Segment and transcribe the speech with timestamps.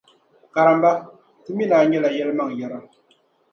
[0.53, 0.91] Karimba,
[1.43, 2.77] ti mi ni a nyɛla yɛlimaŋyɛra.